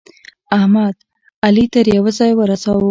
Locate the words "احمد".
0.57-0.95